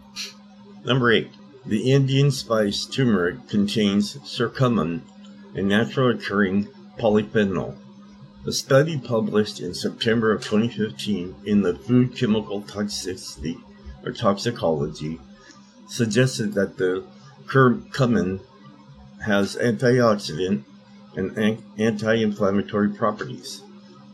Number 0.86 1.12
eight, 1.12 1.32
the 1.66 1.92
Indian 1.92 2.32
spice 2.32 2.86
turmeric 2.86 3.48
contains 3.48 4.16
curcumin, 4.16 5.02
a 5.56 5.62
natural 5.62 6.10
occurring 6.10 6.68
polyphenol. 6.98 7.78
A 8.46 8.52
study 8.52 8.98
published 8.98 9.62
in 9.62 9.74
September 9.74 10.34
of 10.34 10.44
2015 10.44 11.36
in 11.46 11.62
the 11.62 11.76
Food 11.76 12.18
Chemical 12.18 12.62
Toxicity 12.64 13.62
or 14.04 14.12
Toxicology 14.12 15.22
suggested 15.88 16.54
that 16.54 16.78
the 16.78 17.04
curcumin 17.46 18.42
has 19.26 19.56
antioxidant 19.56 20.64
and 21.16 21.62
anti-inflammatory 21.78 22.90
properties. 22.90 23.62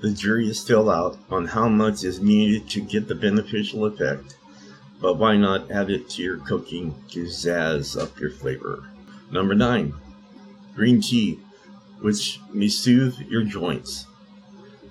The 0.01 0.11
jury 0.11 0.49
is 0.49 0.59
still 0.59 0.89
out 0.89 1.17
on 1.29 1.47
how 1.47 1.67
much 1.67 2.03
is 2.03 2.21
needed 2.21 2.69
to 2.69 2.81
get 2.81 3.07
the 3.07 3.15
beneficial 3.15 3.85
effect, 3.85 4.37
but 5.01 5.17
why 5.17 5.37
not 5.37 5.71
add 5.71 5.89
it 5.89 6.09
to 6.11 6.21
your 6.21 6.37
cooking 6.37 6.95
to 7.09 7.25
zazz 7.25 8.01
up 8.01 8.19
your 8.19 8.31
flavor? 8.31 8.89
Number 9.31 9.55
9. 9.55 9.93
Green 10.75 11.01
tea, 11.01 11.39
which 12.01 12.39
may 12.53 12.69
soothe 12.69 13.19
your 13.19 13.43
joints. 13.43 14.05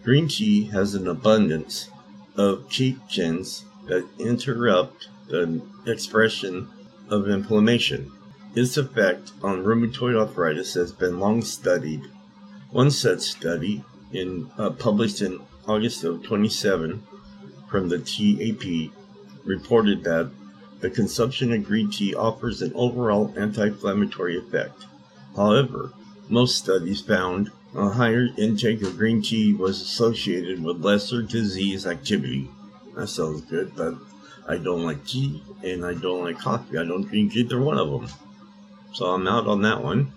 Green 0.04 0.28
tea 0.28 0.64
has 0.64 0.94
an 0.94 1.06
abundance 1.06 1.90
of 2.36 2.68
catechins 2.68 3.64
that 3.86 4.06
interrupt 4.18 5.08
the 5.28 5.60
expression 5.88 6.68
of 7.08 7.28
inflammation. 7.28 8.12
Its 8.54 8.76
effect 8.76 9.32
on 9.42 9.64
rheumatoid 9.64 10.16
arthritis 10.18 10.74
has 10.74 10.92
been 10.92 11.20
long 11.20 11.42
studied. 11.42 12.02
One 12.70 12.90
such 12.90 13.20
study, 13.20 13.84
in, 14.12 14.50
uh, 14.58 14.70
published 14.70 15.22
in 15.22 15.40
August 15.66 16.04
of 16.04 16.22
27 16.22 17.02
from 17.68 17.88
the 17.88 17.98
TAP, 17.98 18.90
reported 19.44 20.04
that 20.04 20.30
the 20.80 20.90
consumption 20.90 21.52
of 21.52 21.64
green 21.64 21.90
tea 21.90 22.14
offers 22.14 22.62
an 22.62 22.72
overall 22.74 23.32
anti-inflammatory 23.36 24.38
effect. 24.38 24.86
However, 25.36 25.92
most 26.28 26.56
studies 26.56 27.00
found 27.00 27.50
a 27.74 27.90
higher 27.90 28.28
intake 28.36 28.82
of 28.82 28.96
green 28.96 29.22
tea 29.22 29.52
was 29.52 29.80
associated 29.80 30.62
with 30.62 30.84
lesser 30.84 31.22
disease 31.22 31.86
activity. 31.86 32.50
That 32.94 33.08
sounds 33.08 33.42
good, 33.42 33.72
but 33.76 33.94
I 34.48 34.56
don't 34.56 34.82
like 34.82 35.06
tea 35.06 35.42
and 35.62 35.84
I 35.84 35.94
don't 35.94 36.24
like 36.24 36.38
coffee. 36.38 36.78
I 36.78 36.84
don't 36.84 37.06
drink 37.06 37.36
either 37.36 37.60
one 37.60 37.78
of 37.78 37.90
them. 37.90 38.08
So 38.94 39.06
I'm 39.06 39.28
out 39.28 39.46
on 39.46 39.62
that 39.62 39.84
one. 39.84 40.12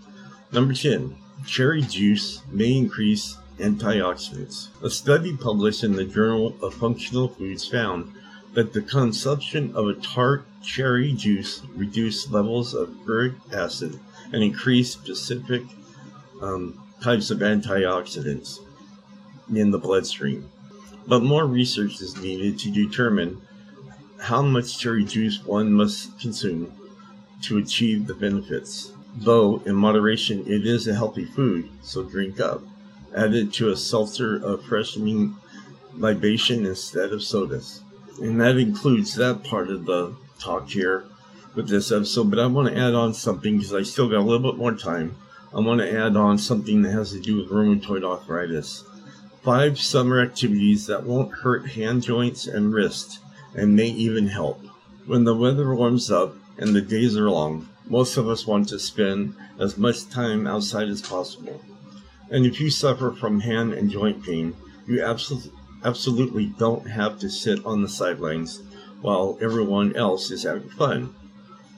Number 0.52 0.74
10. 0.74 1.16
Cherry 1.46 1.82
juice 1.82 2.42
may 2.50 2.78
increase 2.78 3.38
antioxidants. 3.60 4.70
A 4.84 4.90
study 4.90 5.36
published 5.36 5.84
in 5.84 5.94
the 5.94 6.06
Journal 6.06 6.56
of 6.62 6.74
Functional 6.74 7.28
Foods 7.28 7.68
found 7.68 8.14
that 8.54 8.74
the 8.74 8.82
consumption 8.82 9.76
of 9.76 9.88
a 9.88 9.94
tart 9.96 10.46
cherry 10.64 11.14
juice 11.14 11.62
reduced 11.76 12.32
levels 12.32 12.74
of 12.74 12.96
uric 13.06 13.34
acid 13.52 14.00
and 14.32 14.44
increased 14.44 14.94
specific 14.94 15.64
um, 16.42 16.82
types 17.02 17.32
of 17.32 17.40
antioxidants 17.40 18.60
in 19.54 19.72
the 19.72 19.80
bloodstream. 19.80 20.50
But 21.08 21.24
more 21.24 21.46
research 21.46 22.02
is 22.02 22.18
needed 22.18 22.60
to 22.60 22.72
determine 22.72 23.42
how 24.22 24.42
much 24.42 24.78
cherry 24.78 25.04
juice 25.04 25.44
one 25.44 25.74
must 25.74 26.20
consume 26.20 26.72
to 27.42 27.58
achieve 27.58 28.06
the 28.06 28.14
benefits. 28.14 28.94
Though, 29.16 29.62
in 29.66 29.76
moderation, 29.76 30.42
it 30.46 30.66
is 30.66 30.88
a 30.88 30.94
healthy 30.94 31.26
food, 31.26 31.70
so 31.82 32.04
drink 32.04 32.40
up. 32.40 32.62
Add 33.16 33.34
it 33.34 33.52
to 33.54 33.72
a 33.72 33.76
seltzer 33.76 34.38
of 34.38 34.64
freshening 34.64 35.36
libation 35.98 36.68
instead 36.68 37.12
of 37.12 37.24
sodas. 37.24 37.82
And 38.22 38.40
that 38.40 38.58
includes 38.58 39.16
that 39.16 39.44
part 39.44 39.70
of 39.70 39.86
the 39.86 40.16
talk 40.40 40.70
here 40.70 41.04
with 41.56 41.68
this 41.68 41.92
episode, 41.92 42.30
but 42.30 42.40
I 42.40 42.46
want 42.46 42.70
to 42.70 42.78
add 42.78 42.94
on 42.94 43.16
something 43.16 43.58
because 43.58 43.74
I 43.74 43.82
still 43.82 44.08
got 44.08 44.20
a 44.20 44.22
little 44.22 44.52
bit 44.52 44.60
more 44.60 44.76
time. 44.76 45.16
I 45.54 45.60
want 45.60 45.82
to 45.82 45.92
add 45.92 46.16
on 46.16 46.38
something 46.38 46.84
that 46.84 46.92
has 46.92 47.12
to 47.12 47.20
do 47.20 47.38
with 47.38 47.50
rheumatoid 47.50 48.04
arthritis. 48.04 48.84
Five 49.42 49.80
summer 49.80 50.22
activities 50.22 50.86
that 50.86 51.04
won't 51.04 51.34
hurt 51.34 51.72
hand 51.72 52.04
joints 52.04 52.46
and 52.46 52.72
wrists 52.72 53.20
and 53.56 53.76
may 53.76 53.88
even 53.88 54.28
help. 54.28 54.66
When 55.06 55.24
the 55.24 55.36
weather 55.36 55.74
warms 55.76 56.10
up 56.12 56.36
and 56.58 56.76
the 56.76 56.82
days 56.82 57.18
are 57.18 57.30
long, 57.30 57.68
most 57.88 58.18
of 58.18 58.30
us 58.30 58.48
want 58.48 58.70
to 58.70 58.80
spend 58.80 59.36
as 59.60 59.78
much 59.78 60.10
time 60.10 60.48
outside 60.48 60.88
as 60.88 61.02
possible. 61.02 61.62
And 62.30 62.46
if 62.46 62.62
you 62.62 62.70
suffer 62.70 63.12
from 63.12 63.42
hand 63.42 63.74
and 63.74 63.92
joint 63.92 64.24
pain, 64.24 64.56
you 64.88 65.04
absolutely 65.04 66.46
don't 66.58 66.88
have 66.88 67.20
to 67.20 67.30
sit 67.30 67.66
on 67.66 67.82
the 67.82 67.90
sidelines 67.90 68.62
while 69.02 69.38
everyone 69.42 69.96
else 69.96 70.32
is 70.32 70.44
having 70.44 70.70
fun. 70.70 71.14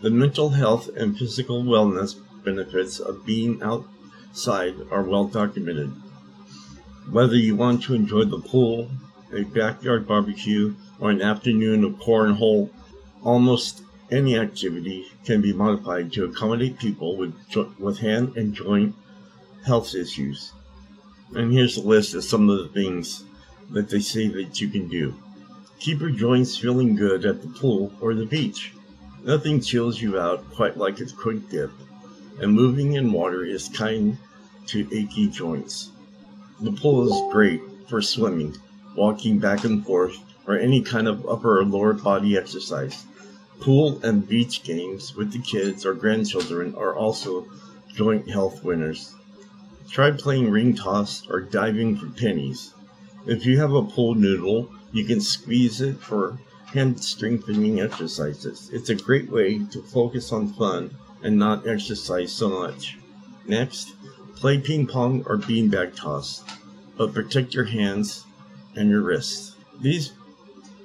The 0.01 0.11
mental 0.11 0.49
health 0.49 0.89
and 0.95 1.17
physical 1.17 1.63
wellness 1.63 2.15
benefits 2.43 2.99
of 2.99 3.25
being 3.25 3.61
outside 3.63 4.75
are 4.91 5.03
well 5.03 5.25
documented. 5.25 5.91
Whether 7.09 7.35
you 7.35 7.55
want 7.55 7.83
to 7.83 7.95
enjoy 7.95 8.25
the 8.25 8.39
pool, 8.39 8.89
a 9.33 9.43
backyard 9.43 10.07
barbecue, 10.07 10.75
or 11.03 11.09
an 11.09 11.21
afternoon 11.21 11.83
of 11.83 11.91
cornhole, 11.99 12.69
almost 13.25 13.83
any 14.09 14.39
activity 14.39 15.05
can 15.25 15.41
be 15.41 15.51
modified 15.51 16.13
to 16.13 16.23
accommodate 16.23 16.79
people 16.79 17.17
with, 17.17 17.35
with 17.77 17.97
hand 17.97 18.37
and 18.37 18.53
joint 18.53 18.95
health 19.65 19.93
issues. 19.93 20.53
And 21.35 21.51
here's 21.51 21.75
a 21.75 21.81
list 21.81 22.13
of 22.13 22.23
some 22.23 22.49
of 22.49 22.57
the 22.57 22.69
things 22.69 23.25
that 23.71 23.89
they 23.89 23.99
say 23.99 24.29
that 24.29 24.61
you 24.61 24.69
can 24.69 24.87
do. 24.87 25.13
Keep 25.77 25.99
your 25.99 26.11
joints 26.11 26.57
feeling 26.57 26.95
good 26.95 27.25
at 27.25 27.41
the 27.41 27.49
pool 27.49 27.91
or 27.99 28.13
the 28.13 28.25
beach. 28.25 28.71
Nothing 29.25 29.59
chills 29.59 30.01
you 30.01 30.17
out 30.17 30.49
quite 30.51 30.77
like 30.77 31.01
a 31.01 31.05
quick 31.07 31.49
dip, 31.49 31.71
and 32.39 32.53
moving 32.53 32.93
in 32.93 33.11
water 33.11 33.43
is 33.43 33.67
kind 33.67 34.17
to 34.67 34.87
achy 34.93 35.27
joints. 35.27 35.91
The 36.61 36.71
pool 36.71 37.11
is 37.11 37.33
great 37.33 37.61
for 37.89 38.01
swimming, 38.01 38.55
walking 38.95 39.37
back 39.37 39.65
and 39.65 39.85
forth, 39.85 40.17
or 40.47 40.57
any 40.57 40.81
kind 40.81 41.07
of 41.07 41.27
upper 41.27 41.59
or 41.59 41.65
lower 41.65 41.93
body 41.93 42.37
exercise. 42.37 43.05
Pool 43.59 43.99
and 44.03 44.27
beach 44.27 44.63
games 44.63 45.15
with 45.15 45.31
the 45.31 45.39
kids 45.39 45.85
or 45.85 45.93
grandchildren 45.93 46.75
are 46.75 46.95
also 46.95 47.47
joint 47.93 48.29
health 48.29 48.63
winners. 48.63 49.13
Try 49.89 50.11
playing 50.11 50.49
ring 50.49 50.75
toss 50.75 51.27
or 51.29 51.41
diving 51.41 51.97
for 51.97 52.07
pennies. 52.07 52.73
If 53.25 53.45
you 53.45 53.59
have 53.59 53.73
a 53.73 53.83
pool 53.83 54.15
noodle, 54.15 54.69
you 54.91 55.05
can 55.05 55.21
squeeze 55.21 55.81
it 55.81 55.97
for 55.97 56.39
hand 56.65 56.99
strengthening 56.99 57.79
exercises. 57.79 58.69
It's 58.73 58.89
a 58.89 58.95
great 58.95 59.29
way 59.29 59.59
to 59.71 59.81
focus 59.81 60.31
on 60.31 60.53
fun 60.53 60.95
and 61.21 61.37
not 61.37 61.67
exercise 61.67 62.31
so 62.31 62.49
much. 62.49 62.97
Next, 63.47 63.93
play 64.35 64.57
ping 64.57 64.87
pong 64.87 65.23
or 65.27 65.37
beanbag 65.37 65.95
toss, 65.95 66.43
but 66.97 67.13
protect 67.13 67.53
your 67.53 67.65
hands 67.65 68.25
and 68.75 68.89
your 68.89 69.01
wrists. 69.01 69.55
These 69.79 70.13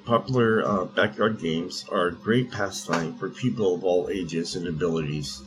popular 0.09 0.63
uh, 0.65 0.85
backyard 0.85 1.39
games 1.39 1.85
are 1.91 2.07
a 2.07 2.11
great 2.11 2.49
pastime 2.49 3.13
for 3.13 3.29
people 3.29 3.75
of 3.75 3.83
all 3.83 4.09
ages 4.09 4.55
and 4.55 4.67
abilities. 4.67 5.43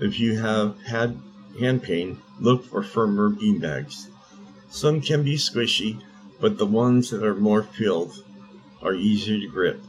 If 0.00 0.18
you 0.18 0.36
have 0.40 0.82
had 0.82 1.16
hand 1.60 1.84
pain, 1.84 2.20
look 2.40 2.64
for 2.64 2.82
firmer 2.82 3.30
beanbags. 3.30 4.08
Some 4.70 5.00
can 5.00 5.22
be 5.22 5.36
squishy, 5.36 6.02
but 6.40 6.58
the 6.58 6.66
ones 6.66 7.10
that 7.10 7.22
are 7.22 7.36
more 7.36 7.62
filled 7.62 8.24
are 8.82 8.92
easier 8.92 9.38
to 9.38 9.46
grip. 9.46 9.80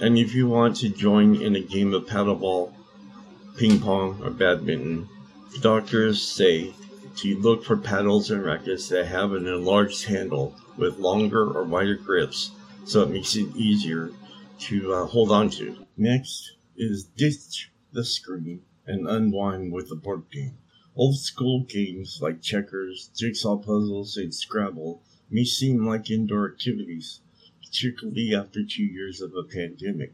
And 0.00 0.16
if 0.16 0.32
you 0.32 0.46
want 0.46 0.76
to 0.76 0.88
join 0.88 1.34
in 1.34 1.56
a 1.56 1.60
game 1.60 1.92
of 1.92 2.06
paddleball, 2.06 2.72
ping 3.56 3.80
pong, 3.80 4.22
or 4.22 4.30
badminton, 4.30 5.08
doctors 5.60 6.22
say 6.22 6.72
to 7.16 7.36
look 7.40 7.64
for 7.64 7.76
paddles 7.76 8.30
and 8.30 8.44
rackets 8.44 8.88
that 8.90 9.06
have 9.06 9.32
an 9.32 9.48
enlarged 9.48 10.04
handle 10.04 10.54
with 10.76 11.00
longer 11.00 11.50
or 11.50 11.64
wider 11.64 11.96
grips 11.96 12.52
so 12.84 13.02
it 13.02 13.10
makes 13.10 13.36
it 13.36 13.54
easier 13.56 14.10
to 14.58 14.92
uh, 14.92 15.06
hold 15.06 15.30
on 15.30 15.50
to. 15.50 15.86
Next 15.96 16.52
is 16.76 17.04
ditch 17.04 17.70
the 17.92 18.04
screen 18.04 18.62
and 18.86 19.08
unwind 19.08 19.72
with 19.72 19.90
a 19.90 19.96
board 19.96 20.24
game. 20.30 20.56
Old 20.96 21.18
school 21.18 21.60
games 21.60 22.18
like 22.20 22.42
checkers, 22.42 23.10
jigsaw 23.16 23.56
puzzles, 23.56 24.16
and 24.16 24.34
Scrabble 24.34 25.02
may 25.30 25.44
seem 25.44 25.86
like 25.86 26.10
indoor 26.10 26.50
activities, 26.50 27.20
particularly 27.64 28.34
after 28.34 28.64
two 28.64 28.84
years 28.84 29.20
of 29.20 29.34
a 29.34 29.44
pandemic 29.44 30.12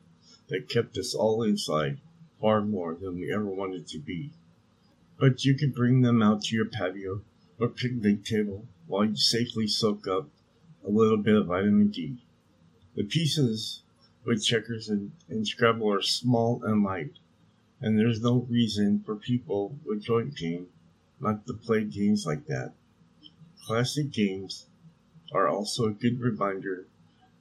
that 0.48 0.68
kept 0.68 0.98
us 0.98 1.14
all 1.14 1.42
inside 1.42 1.98
far 2.40 2.60
more 2.60 2.94
than 2.94 3.18
we 3.18 3.32
ever 3.32 3.46
wanted 3.46 3.86
to 3.88 3.98
be. 3.98 4.30
But 5.18 5.44
you 5.44 5.54
can 5.54 5.70
bring 5.70 6.02
them 6.02 6.22
out 6.22 6.42
to 6.44 6.54
your 6.54 6.66
patio 6.66 7.22
or 7.58 7.68
picnic 7.68 8.24
table 8.24 8.66
while 8.86 9.06
you 9.06 9.16
safely 9.16 9.66
soak 9.66 10.06
up 10.06 10.28
a 10.86 10.90
little 10.90 11.16
bit 11.16 11.34
of 11.34 11.46
vitamin 11.46 11.88
D. 11.88 12.18
The 12.96 13.04
pieces 13.04 13.82
with 14.24 14.42
checkers 14.42 14.88
and, 14.88 15.12
and 15.28 15.46
Scrabble 15.46 15.92
are 15.92 16.00
small 16.00 16.64
and 16.64 16.82
light, 16.82 17.18
and 17.78 17.98
there's 17.98 18.22
no 18.22 18.46
reason 18.48 19.02
for 19.04 19.16
people 19.16 19.78
with 19.84 20.02
joint 20.02 20.34
pain 20.34 20.68
not 21.20 21.46
to 21.46 21.52
play 21.52 21.84
games 21.84 22.24
like 22.24 22.46
that. 22.46 22.72
Classic 23.66 24.10
games 24.10 24.68
are 25.30 25.46
also 25.46 25.88
a 25.88 25.92
good 25.92 26.20
reminder 26.20 26.86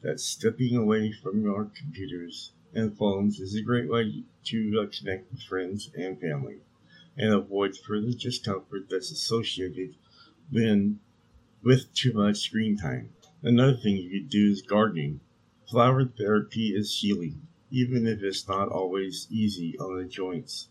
that 0.02 0.20
stepping 0.20 0.76
away 0.76 1.14
from 1.14 1.42
your 1.42 1.72
computers 1.74 2.52
and 2.74 2.98
phones 2.98 3.40
is 3.40 3.56
a 3.56 3.62
great 3.62 3.90
way 3.90 4.26
to 4.44 4.90
connect 5.00 5.32
with 5.32 5.42
friends 5.42 5.90
and 5.96 6.20
family 6.20 6.58
and 7.16 7.34
avoid 7.34 7.78
further 7.78 8.12
discomfort 8.12 8.90
that's 8.90 9.10
associated 9.10 9.96
when, 10.52 11.00
with 11.64 11.94
too 11.94 12.12
much 12.12 12.40
screen 12.40 12.78
time. 12.78 13.14
Another 13.42 13.78
thing 13.78 13.96
you 13.96 14.10
could 14.10 14.30
do 14.30 14.52
is 14.52 14.62
gardening. 14.62 15.22
Flower 15.68 16.06
therapy 16.06 16.76
is 16.76 17.00
healing, 17.00 17.48
even 17.72 18.06
if 18.06 18.22
it's 18.22 18.48
not 18.48 18.70
always 18.70 19.28
easy 19.32 19.76
on 19.80 19.98
the 19.98 20.06
joints. 20.06 20.70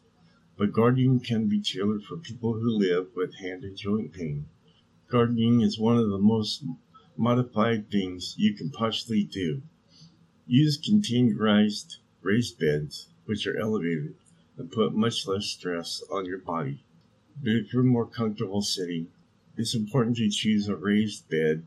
But 0.56 0.72
gardening 0.72 1.18
can 1.18 1.48
be 1.48 1.60
tailored 1.60 2.04
for 2.04 2.16
people 2.16 2.52
who 2.52 2.70
live 2.70 3.08
with 3.16 3.34
hand 3.34 3.64
and 3.64 3.76
joint 3.76 4.12
pain. 4.12 4.46
Gardening 5.08 5.62
is 5.62 5.80
one 5.80 5.96
of 5.96 6.10
the 6.10 6.18
most 6.18 6.64
modified 7.16 7.90
things 7.90 8.36
you 8.38 8.54
can 8.54 8.70
possibly 8.70 9.24
do. 9.24 9.62
Use 10.46 10.78
containerized 10.78 11.96
raised 12.22 12.60
beds, 12.60 13.08
which 13.24 13.48
are 13.48 13.58
elevated 13.58 14.14
and 14.56 14.70
put 14.70 14.94
much 14.94 15.26
less 15.26 15.46
stress 15.46 16.04
on 16.08 16.24
your 16.24 16.38
body. 16.38 16.84
But 17.42 17.54
if 17.54 17.72
you're 17.72 17.82
more 17.82 18.06
comfortable 18.06 18.62
sitting, 18.62 19.08
it's 19.56 19.74
important 19.74 20.18
to 20.18 20.30
choose 20.30 20.68
a 20.68 20.76
raised 20.76 21.28
bed 21.28 21.66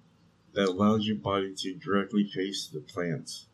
that 0.58 0.70
allows 0.70 1.06
your 1.06 1.18
body 1.18 1.54
to 1.56 1.76
directly 1.76 2.28
face 2.28 2.66
the 2.66 2.80
plants. 2.80 3.46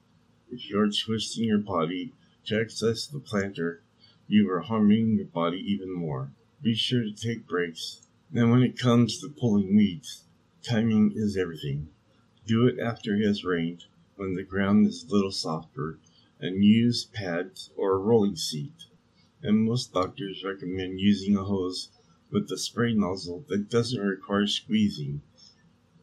If 0.50 0.70
you're 0.70 0.89
twisting 0.89 1.44
your 1.44 1.60
body 1.60 2.13
to 2.46 2.62
access 2.62 3.06
the 3.06 3.20
planter, 3.20 3.84
you 4.28 4.50
are 4.50 4.62
harming 4.62 5.18
your 5.18 5.26
body 5.26 5.58
even 5.58 5.94
more. 5.94 6.32
Be 6.62 6.74
sure 6.74 7.04
to 7.04 7.12
take 7.12 7.46
breaks. 7.46 8.02
And 8.34 8.52
when 8.52 8.63
it 8.63 8.80
comes 8.80 9.20
to 9.20 9.28
pulling 9.28 9.76
weeds, 9.76 10.24
Timing 10.63 11.12
is 11.13 11.36
everything. 11.36 11.89
Do 12.48 12.68
it 12.68 12.80
after 12.80 13.16
it 13.16 13.28
has 13.28 13.44
rained, 13.44 13.84
when 14.16 14.36
the 14.36 14.44
ground 14.44 14.88
is 14.88 15.04
a 15.04 15.13
little 15.13 15.30
softer, 15.30 16.00
and 16.39 16.63
use 16.63 17.04
pads 17.04 17.70
or 17.76 17.92
a 17.92 17.98
rolling 17.98 18.38
seat. 18.38 18.86
And 19.42 19.66
most 19.66 19.92
doctors 19.92 20.42
recommend 20.46 21.02
using 21.02 21.36
a 21.36 21.44
hose 21.44 21.89
with 22.32 22.50
a 22.50 22.58
spray 22.58 22.94
nozzle 22.94 23.44
that 23.50 23.70
doesn't 23.70 24.00
require 24.00 24.48
squeezing, 24.48 25.22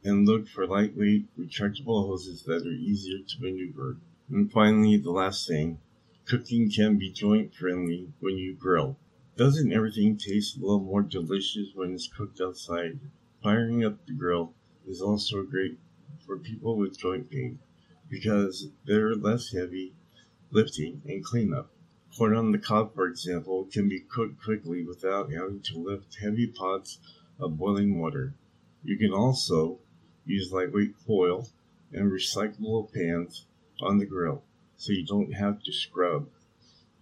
and 0.02 0.26
look 0.26 0.48
for 0.48 0.66
lightweight, 0.66 1.26
rechargeable 1.38 2.06
hoses 2.06 2.42
that 2.44 2.66
are 2.66 2.70
easier 2.70 3.18
to 3.18 3.42
maneuver. 3.42 3.96
And 4.30 4.50
finally, 4.50 4.96
the 4.96 5.10
last 5.10 5.46
thing 5.46 5.78
cooking 6.24 6.70
can 6.70 6.96
be 6.96 7.10
joint 7.10 7.54
friendly 7.54 8.12
when 8.20 8.38
you 8.38 8.54
grill. 8.54 8.96
Doesn't 9.36 9.72
everything 9.72 10.16
taste 10.16 10.56
a 10.56 10.60
little 10.60 10.80
more 10.80 11.02
delicious 11.02 11.74
when 11.74 11.92
it's 11.92 12.08
cooked 12.08 12.40
outside? 12.40 12.98
Firing 13.42 13.84
up 13.84 14.06
the 14.06 14.12
grill 14.12 14.54
is 14.86 15.00
also 15.02 15.42
great 15.42 15.78
for 16.26 16.38
people 16.38 16.76
with 16.76 16.98
joint 16.98 17.30
pain 17.30 17.58
because 18.08 18.68
they're 18.84 19.14
less 19.14 19.52
heavy 19.52 19.92
lifting 20.50 21.02
and 21.06 21.24
cleanup. 21.24 21.70
Corn 22.16 22.36
on 22.36 22.52
the 22.52 22.58
cob, 22.58 22.94
for 22.94 23.06
example, 23.06 23.66
can 23.70 23.88
be 23.88 24.00
cooked 24.00 24.42
quickly 24.42 24.84
without 24.84 25.32
having 25.32 25.60
to 25.60 25.78
lift 25.78 26.16
heavy 26.20 26.46
pots 26.46 26.98
of 27.38 27.56
boiling 27.56 28.00
water. 28.00 28.34
You 28.82 28.96
can 28.96 29.12
also 29.12 29.78
use 30.30 30.52
lightweight 30.52 30.96
foil 31.06 31.48
and 31.92 32.10
recyclable 32.10 32.92
pans 32.92 33.46
on 33.80 33.98
the 33.98 34.06
grill 34.06 34.42
so 34.76 34.92
you 34.92 35.04
don't 35.04 35.32
have 35.32 35.62
to 35.62 35.72
scrub 35.72 36.28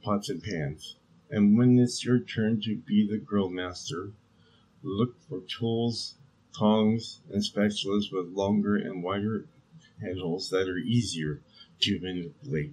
pots 0.02 0.28
and 0.28 0.42
pans. 0.42 0.96
And 1.30 1.58
when 1.58 1.78
it's 1.78 2.04
your 2.04 2.18
turn 2.18 2.60
to 2.62 2.76
be 2.76 3.06
the 3.06 3.18
grill 3.18 3.50
master, 3.50 4.12
look 4.82 5.14
for 5.28 5.40
tools, 5.40 6.14
tongs, 6.56 7.20
and 7.30 7.42
spatulas 7.42 8.10
with 8.10 8.32
longer 8.32 8.76
and 8.76 9.02
wider 9.02 9.46
handles 10.00 10.50
that 10.50 10.68
are 10.68 10.78
easier 10.78 11.42
to 11.80 12.00
manipulate. 12.00 12.72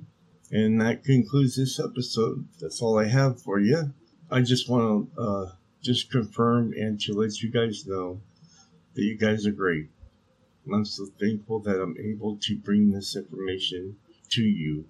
And 0.51 0.79
that 0.81 1.03
concludes 1.03 1.55
this 1.55 1.79
episode. 1.79 2.47
That's 2.59 2.81
all 2.81 2.97
I 2.97 3.05
have 3.05 3.41
for 3.41 3.59
you. 3.59 3.93
I 4.31 4.41
just 4.41 4.69
want 4.69 5.15
to 5.15 5.21
uh, 5.21 5.51
just 5.81 6.11
confirm 6.11 6.73
and 6.73 6.99
to 7.01 7.13
let 7.13 7.41
you 7.41 7.49
guys 7.49 7.85
know 7.85 8.21
that 8.93 9.03
you 9.03 9.17
guys 9.17 9.45
are 9.45 9.51
great. 9.51 9.89
I'm 10.73 10.85
so 10.85 11.05
thankful 11.19 11.59
that 11.59 11.79
I'm 11.81 11.95
able 11.99 12.37
to 12.37 12.57
bring 12.57 12.91
this 12.91 13.15
information 13.15 13.97
to 14.29 14.41
you 14.41 14.85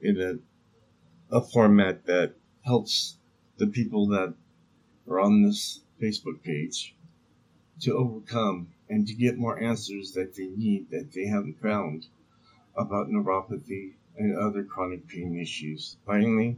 in 0.00 0.20
a, 0.20 1.36
a 1.36 1.40
format 1.40 2.06
that 2.06 2.34
helps 2.62 3.16
the 3.56 3.68
people 3.68 4.08
that 4.08 4.34
are 5.08 5.20
on 5.20 5.42
this 5.42 5.80
Facebook 6.00 6.42
page 6.42 6.94
to 7.80 7.96
overcome 7.96 8.68
and 8.88 9.06
to 9.06 9.14
get 9.14 9.38
more 9.38 9.60
answers 9.62 10.12
that 10.12 10.34
they 10.34 10.46
need 10.46 10.90
that 10.90 11.12
they 11.12 11.26
haven't 11.26 11.60
found 11.60 12.06
about 12.76 13.08
neuropathy 13.08 13.92
and 14.16 14.36
other 14.36 14.64
chronic 14.64 15.06
pain 15.08 15.38
issues. 15.38 15.96
Finally, 16.04 16.56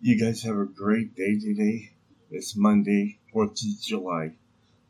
you 0.00 0.18
guys 0.18 0.42
have 0.42 0.56
a 0.56 0.64
great 0.64 1.14
day 1.16 1.38
today. 1.38 1.90
It's 2.30 2.56
Monday, 2.56 3.18
4th 3.34 3.50
of 3.52 3.80
July. 3.80 4.32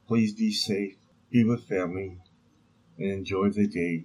Please 0.07 0.33
be 0.33 0.53
safe, 0.53 0.97
be 1.31 1.45
with 1.45 1.69
family, 1.69 2.19
and 3.03 3.13
enjoy 3.13 3.51
the 3.51 3.67
day. 3.67 4.05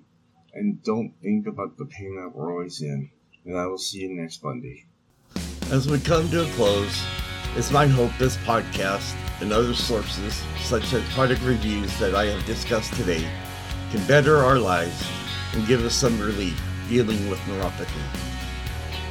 And 0.53 0.81
don't 0.83 1.13
think 1.21 1.45
about 1.45 1.77
the 1.77 1.85
pain 1.85 2.15
that 2.15 2.35
we're 2.35 2.51
always 2.51 2.81
in. 2.81 3.11
And 3.45 3.57
I 3.57 3.67
will 3.67 3.77
see 3.77 3.99
you 3.99 4.09
next 4.09 4.43
Monday. 4.43 4.85
As 5.71 5.87
we 5.87 5.99
come 5.99 6.29
to 6.29 6.43
a 6.43 6.51
close, 6.53 7.03
it's 7.55 7.71
my 7.71 7.85
hope 7.85 8.11
this 8.17 8.37
podcast 8.37 9.15
and 9.39 9.53
other 9.53 9.73
sources, 9.73 10.41
such 10.61 10.93
as 10.93 11.03
product 11.13 11.41
reviews 11.43 11.97
that 11.99 12.15
I 12.15 12.25
have 12.25 12.45
discussed 12.45 12.93
today, 12.93 13.25
can 13.91 14.05
better 14.07 14.37
our 14.37 14.57
lives 14.57 15.07
and 15.53 15.67
give 15.67 15.85
us 15.85 15.93
some 15.93 16.19
relief 16.19 16.59
dealing 16.89 17.29
with 17.29 17.39
neuropathy. 17.41 18.01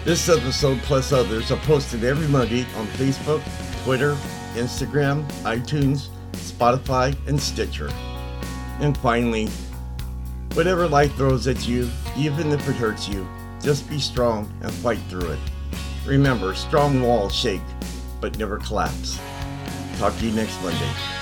This 0.04 0.28
episode, 0.28 0.78
plus 0.78 1.12
others, 1.12 1.50
are 1.50 1.58
posted 1.58 2.04
every 2.04 2.28
Monday 2.28 2.62
on 2.76 2.86
Facebook, 2.88 3.42
Twitter, 3.84 4.14
Instagram, 4.54 5.24
iTunes, 5.42 6.08
Spotify, 6.32 7.16
and 7.28 7.40
Stitcher. 7.40 7.90
And 8.80 8.96
finally, 8.98 9.48
whatever 10.56 10.88
life 10.88 11.14
throws 11.16 11.46
at 11.46 11.68
you, 11.68 11.86
even 12.16 12.50
if 12.50 12.66
it 12.66 12.76
hurts 12.76 13.06
you, 13.06 13.28
just 13.60 13.88
be 13.90 13.98
strong 13.98 14.50
and 14.62 14.72
fight 14.72 14.98
through 15.10 15.30
it. 15.30 15.38
Remember, 16.06 16.54
strong 16.54 17.02
walls 17.02 17.34
shake, 17.34 17.60
but 18.22 18.38
never 18.38 18.56
collapse. 18.56 19.20
Talk 19.98 20.16
to 20.16 20.24
you 20.24 20.32
next 20.32 20.58
Monday. 20.62 21.15